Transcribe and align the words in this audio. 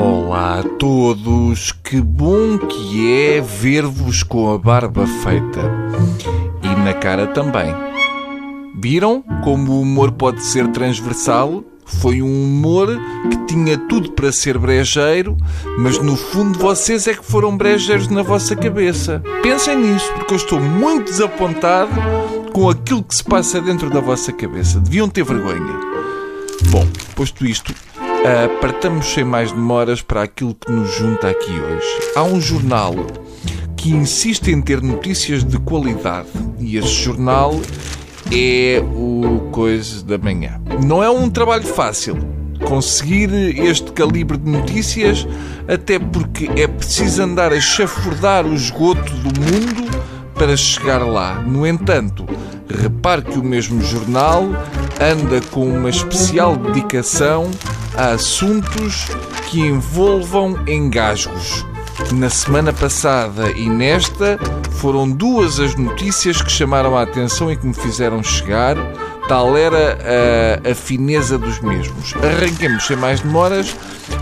Olá 0.00 0.60
a 0.60 0.62
todos, 0.62 1.72
que 1.72 2.00
bom 2.00 2.56
que 2.56 3.12
é 3.12 3.40
ver-vos 3.40 4.22
com 4.22 4.54
a 4.54 4.56
barba 4.56 5.04
feita 5.08 5.60
e 6.62 6.68
na 6.84 6.94
cara 6.94 7.26
também. 7.26 7.74
Viram 8.80 9.24
como 9.42 9.72
o 9.72 9.80
humor 9.80 10.12
pode 10.12 10.44
ser 10.44 10.68
transversal? 10.68 11.64
Foi 11.84 12.22
um 12.22 12.44
humor 12.44 12.86
que 13.28 13.46
tinha 13.46 13.76
tudo 13.76 14.12
para 14.12 14.30
ser 14.30 14.56
brejeiro, 14.56 15.36
mas 15.76 15.98
no 15.98 16.16
fundo 16.16 16.56
vocês 16.60 17.08
é 17.08 17.14
que 17.14 17.24
foram 17.24 17.56
brejeiros 17.56 18.06
na 18.06 18.22
vossa 18.22 18.54
cabeça. 18.54 19.20
Pensem 19.42 19.76
nisso, 19.78 20.12
porque 20.14 20.32
eu 20.32 20.36
estou 20.36 20.60
muito 20.60 21.10
desapontado 21.10 21.90
com 22.52 22.70
aquilo 22.70 23.02
que 23.02 23.16
se 23.16 23.24
passa 23.24 23.60
dentro 23.60 23.90
da 23.90 23.98
vossa 23.98 24.32
cabeça. 24.32 24.78
Deviam 24.78 25.08
ter 25.08 25.24
vergonha. 25.24 25.76
Bom, 26.70 26.86
posto 27.16 27.44
isto, 27.44 27.74
uh, 28.18 28.60
partamos 28.60 29.06
sem 29.06 29.24
mais 29.24 29.52
demoras 29.52 30.02
para 30.02 30.22
aquilo 30.22 30.54
que 30.54 30.70
nos 30.70 30.90
junta 30.94 31.28
aqui 31.28 31.52
hoje. 31.52 32.10
Há 32.14 32.22
um 32.22 32.40
jornal 32.40 32.94
que 33.76 33.90
insiste 33.90 34.48
em 34.50 34.60
ter 34.60 34.82
notícias 34.82 35.44
de 35.44 35.58
qualidade 35.58 36.28
e 36.58 36.76
esse 36.76 36.88
jornal 36.88 37.54
é 38.32 38.82
o 38.94 39.48
Coisa 39.52 40.04
da 40.04 40.18
Manhã. 40.18 40.60
Não 40.84 41.02
é 41.02 41.08
um 41.08 41.30
trabalho 41.30 41.64
fácil 41.66 42.16
conseguir 42.66 43.32
este 43.32 43.92
calibre 43.92 44.36
de 44.36 44.50
notícias, 44.50 45.26
até 45.66 45.98
porque 45.98 46.50
é 46.56 46.66
preciso 46.66 47.22
andar 47.22 47.52
a 47.52 47.60
chafurdar 47.60 48.44
o 48.44 48.54
esgoto 48.54 49.12
do 49.12 49.40
mundo 49.40 49.88
para 50.34 50.56
chegar 50.56 50.98
lá. 50.98 51.40
No 51.40 51.66
entanto, 51.66 52.26
repare 52.68 53.22
que 53.22 53.38
o 53.38 53.44
mesmo 53.44 53.80
jornal 53.80 54.44
anda 55.00 55.40
com 55.50 55.66
uma 55.66 55.88
especial 55.88 56.56
dedicação 56.56 57.50
assuntos 57.98 59.08
que 59.50 59.58
envolvam 59.60 60.56
engasgos. 60.68 61.66
Na 62.12 62.30
semana 62.30 62.72
passada 62.72 63.50
e 63.50 63.68
nesta 63.68 64.38
foram 64.70 65.10
duas 65.10 65.58
as 65.58 65.74
notícias 65.74 66.40
que 66.40 66.50
chamaram 66.50 66.96
a 66.96 67.02
atenção 67.02 67.50
e 67.50 67.56
que 67.56 67.66
me 67.66 67.74
fizeram 67.74 68.22
chegar. 68.22 68.76
Tal 69.26 69.56
era 69.56 69.98
a, 70.64 70.70
a 70.70 70.74
fineza 70.76 71.36
dos 71.36 71.58
mesmos. 71.60 72.14
Arranquemos 72.22 72.86
sem 72.86 72.96
mais 72.96 73.20
demoras 73.20 73.76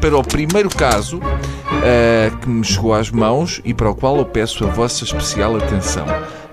para 0.00 0.16
o 0.16 0.22
primeiro 0.22 0.70
caso 0.70 1.18
uh, 1.18 2.36
que 2.38 2.48
me 2.48 2.64
chegou 2.64 2.94
às 2.94 3.10
mãos 3.10 3.60
e 3.66 3.74
para 3.74 3.90
o 3.90 3.94
qual 3.94 4.16
eu 4.16 4.24
peço 4.24 4.64
a 4.64 4.70
vossa 4.70 5.04
especial 5.04 5.54
atenção. 5.56 6.06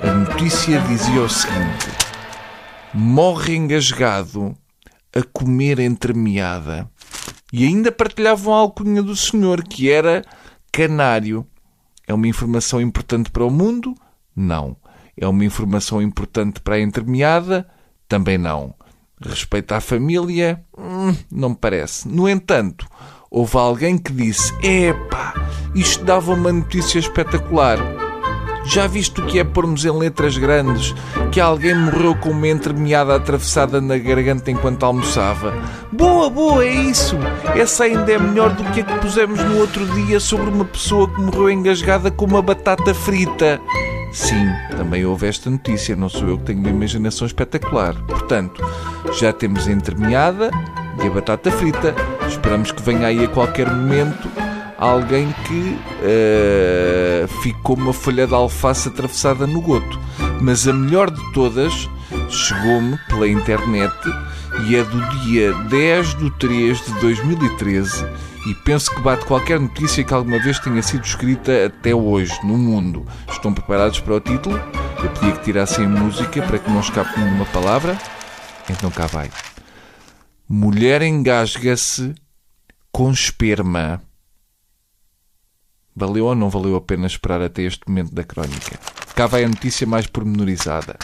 A 0.04 0.11
notícia 0.11 0.80
dizia 0.82 1.22
o 1.22 1.30
seguinte: 1.30 1.88
Morre 2.94 3.56
engasgado 3.56 4.54
a 5.16 5.23
comer 5.32 5.80
entremeada. 5.80 6.89
E 7.58 7.64
ainda 7.64 7.89
partilhavam 7.89 8.53
a 8.53 8.58
alcunha 8.58 9.02
do 9.02 9.16
senhor, 9.16 9.64
que 9.64 9.89
era 9.89 10.25
canário. 10.73 11.48
É 12.06 12.14
uma 12.14 12.28
informação 12.28 12.81
importante 12.81 13.31
para 13.31 13.45
o 13.45 13.50
mundo? 13.50 13.95
Não. 14.36 14.75
É 15.16 15.25
uma 15.25 15.45
informação 15.45 16.02
importante 16.02 16.59
para 16.59 16.76
a 16.76 16.81
entremeada? 16.81 17.66
Também 18.09 18.38
não. 18.38 18.76
Respeito 19.22 19.72
à 19.72 19.80
família? 19.80 20.61
Hum, 20.78 21.16
não 21.31 21.52
me 21.52 21.56
parece. 21.56 22.09
No 22.09 22.28
entanto, 22.28 22.86
houve 23.31 23.56
alguém 23.56 23.98
que 23.98 24.11
disse: 24.11 24.52
Epá, 24.61 25.33
isto 25.73 26.03
dava 26.03 26.33
uma 26.33 26.52
notícia 26.52 27.00
espetacular. 27.00 27.78
Já 28.66 28.88
viste 28.88 29.21
o 29.21 29.25
que 29.25 29.39
é 29.39 29.44
pormos 29.44 29.85
em 29.85 29.91
letras 29.91 30.38
grandes 30.38 30.94
que 31.31 31.39
alguém 31.39 31.75
morreu 31.75 32.16
com 32.16 32.31
uma 32.31 32.47
entremeada 32.47 33.16
atravessada 33.16 33.80
na 33.80 33.97
garganta 33.97 34.49
enquanto 34.49 34.83
almoçava? 34.83 35.53
Boa, 35.91 36.30
boa, 36.30 36.66
é 36.66 36.73
isso! 36.73 37.17
Essa 37.55 37.83
ainda 37.83 38.11
é 38.11 38.17
melhor 38.17 38.53
do 38.53 38.63
que 38.71 38.81
a 38.81 38.83
que 38.83 38.99
pusemos 38.99 39.39
no 39.43 39.59
outro 39.59 39.86
dia 39.86 40.19
sobre 40.19 40.49
uma 40.49 40.66
pessoa 40.66 41.08
que 41.08 41.21
morreu 41.21 41.49
engasgada 41.49 42.09
com 42.09 42.25
uma 42.25 42.41
batata 42.41 42.93
frita. 42.93 43.61
Sim, 44.11 44.48
também 44.77 45.05
houve 45.05 45.27
esta 45.27 45.49
notícia, 45.49 45.95
não 45.95 46.09
sou 46.09 46.30
eu 46.30 46.37
que 46.37 46.45
tenho 46.45 46.59
uma 46.59 46.70
imaginação 46.70 47.27
espetacular. 47.27 47.93
Portanto, 48.08 48.64
já 49.20 49.31
temos 49.33 49.67
a 49.67 49.71
entremeada 49.71 50.49
e 51.04 51.08
a 51.08 51.09
batata 51.09 51.52
frita. 51.52 51.93
Esperamos 52.27 52.71
que 52.71 52.81
venha 52.81 53.08
aí 53.08 53.25
a 53.25 53.27
qualquer 53.27 53.70
momento 53.70 54.30
alguém 54.86 55.34
que 55.46 55.78
uh, 56.02 57.28
ficou 57.42 57.76
uma 57.76 57.94
folha 57.94 58.28
de 58.28 58.34
alface 58.34 58.88
atravessada 58.88 59.46
no 59.46 59.62
goto. 59.62 60.00
Mas 60.42 60.68
a 60.68 60.73
melhor 60.73 61.10
de 61.10 61.22
todas 61.34 61.90
chegou-me 62.30 62.98
pela 63.08 63.28
internet 63.28 63.94
e 64.68 64.76
é 64.76 64.84
do 64.84 65.02
dia 65.22 65.54
10 65.54 66.16
de 66.16 66.30
3 66.32 66.86
de 66.86 67.02
2013 67.02 68.06
e 68.46 68.54
penso 68.54 68.94
que 68.94 69.02
bate 69.02 69.26
qualquer 69.26 69.60
notícia 69.60 70.04
que 70.04 70.14
alguma 70.14 70.40
vez 70.40 70.60
tenha 70.60 70.82
sido 70.82 71.04
escrita 71.04 71.66
até 71.66 71.96
hoje 71.96 72.34
no 72.44 72.58
mundo. 72.58 73.06
Estão 73.30 73.52
preparados 73.52 74.00
para 74.00 74.14
o 74.14 74.20
título? 74.20 74.58
Eu 75.04 75.10
pedia 75.10 75.32
que 75.32 75.44
tirassem 75.44 75.86
a 75.86 75.90
música 75.90 76.42
para 76.44 76.60
que 76.60 76.70
não 76.70 76.80
escape 76.80 77.20
nenhuma 77.20 77.46
palavra. 77.46 77.98
Então 78.70 78.92
cá 78.92 79.08
vai. 79.08 79.32
Mulher 80.48 81.02
engasga-se 81.02 82.14
com 82.92 83.12
esperma. 83.12 84.02
Valeu 85.95 86.26
ou 86.26 86.36
não 86.36 86.50
valeu 86.50 86.76
a 86.76 86.82
pena 86.82 87.08
esperar 87.08 87.42
até 87.42 87.61
este 87.61 87.88
momento 87.88 88.14
da 88.14 88.23
crónica? 88.23 88.78
Cá 89.16 89.28
vai 89.28 89.45
a 89.45 89.48
notícia 89.48 89.88
mais 89.88 90.06
pormenorizada. 90.06 90.98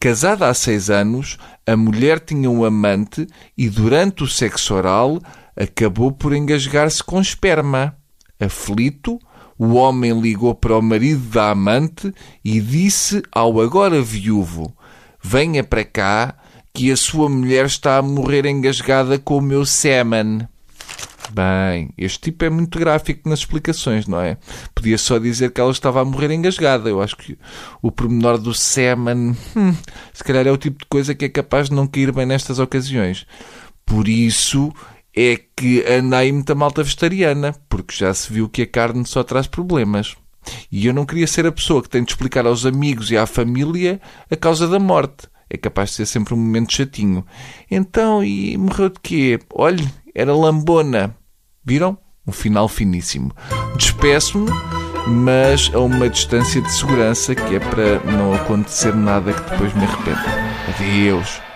Casada 0.00 0.48
há 0.48 0.54
seis 0.54 0.90
anos, 0.90 1.38
a 1.66 1.76
mulher 1.76 2.18
tinha 2.18 2.50
um 2.50 2.64
amante 2.64 3.26
e 3.56 3.68
durante 3.68 4.24
o 4.24 4.26
sexo 4.26 4.74
oral 4.74 5.20
acabou 5.54 6.10
por 6.10 6.34
engasgar-se 6.34 7.04
com 7.04 7.20
esperma. 7.20 7.94
Aflito, 8.40 9.20
o 9.58 9.74
homem 9.74 10.18
ligou 10.18 10.54
para 10.54 10.76
o 10.76 10.82
marido 10.82 11.28
da 11.28 11.50
amante 11.50 12.12
e 12.42 12.60
disse 12.60 13.22
ao 13.30 13.60
agora 13.60 14.00
viúvo: 14.02 14.74
Venha 15.22 15.62
para 15.62 15.84
cá, 15.84 16.34
que 16.72 16.90
a 16.90 16.96
sua 16.96 17.28
mulher 17.28 17.66
está 17.66 17.98
a 17.98 18.02
morrer 18.02 18.46
engasgada 18.46 19.18
com 19.18 19.36
o 19.36 19.42
meu 19.42 19.66
sêmen. 19.66 20.48
Bem, 21.32 21.90
este 21.96 22.18
tipo 22.18 22.44
é 22.44 22.50
muito 22.50 22.78
gráfico 22.78 23.28
nas 23.28 23.40
explicações, 23.40 24.06
não 24.06 24.20
é? 24.20 24.36
Podia 24.74 24.98
só 24.98 25.18
dizer 25.18 25.52
que 25.52 25.60
ela 25.60 25.70
estava 25.70 26.00
a 26.00 26.04
morrer 26.04 26.32
engasgada. 26.32 26.88
Eu 26.88 27.00
acho 27.00 27.16
que 27.16 27.38
o 27.80 27.92
pormenor 27.92 28.36
do 28.38 28.52
semen, 28.52 29.36
hum, 29.56 29.74
se 30.12 30.24
calhar 30.24 30.46
é 30.46 30.50
o 30.50 30.56
tipo 30.56 30.80
de 30.80 30.86
coisa 30.86 31.14
que 31.14 31.24
é 31.24 31.28
capaz 31.28 31.68
de 31.68 31.74
não 31.74 31.86
cair 31.86 32.12
bem 32.12 32.26
nestas 32.26 32.58
ocasiões. 32.58 33.26
Por 33.86 34.08
isso 34.08 34.72
é 35.16 35.38
que 35.56 35.84
anda 35.86 36.18
aí 36.18 36.32
muita 36.32 36.54
malta 36.54 36.82
vegetariana, 36.82 37.54
porque 37.68 37.94
já 37.94 38.12
se 38.12 38.32
viu 38.32 38.48
que 38.48 38.62
a 38.62 38.66
carne 38.66 39.06
só 39.06 39.22
traz 39.22 39.46
problemas. 39.46 40.16
E 40.70 40.86
eu 40.86 40.94
não 40.94 41.06
queria 41.06 41.26
ser 41.26 41.46
a 41.46 41.52
pessoa 41.52 41.82
que 41.82 41.88
tem 41.88 42.02
de 42.02 42.10
explicar 42.10 42.46
aos 42.46 42.66
amigos 42.66 43.10
e 43.10 43.16
à 43.16 43.26
família 43.26 44.00
a 44.30 44.36
causa 44.36 44.66
da 44.66 44.78
morte. 44.78 45.28
É 45.48 45.56
capaz 45.56 45.90
de 45.90 45.96
ser 45.96 46.06
sempre 46.06 46.34
um 46.34 46.36
momento 46.36 46.74
chatinho. 46.74 47.24
Então, 47.70 48.22
e 48.22 48.56
morreu 48.56 48.88
de 48.88 49.00
quê? 49.00 49.38
Olhe, 49.52 49.86
era 50.14 50.34
lambona. 50.34 51.16
Viram? 51.64 51.98
Um 52.26 52.32
final 52.32 52.68
finíssimo. 52.68 53.32
Despeço-me, 53.76 54.50
mas 55.06 55.70
a 55.74 55.80
uma 55.80 56.08
distância 56.08 56.60
de 56.60 56.72
segurança 56.72 57.34
que 57.34 57.56
é 57.56 57.58
para 57.58 57.98
não 58.12 58.34
acontecer 58.34 58.94
nada 58.94 59.32
que 59.32 59.50
depois 59.50 59.74
me 59.74 59.84
arrependa. 59.84 60.24
Adeus. 60.68 61.49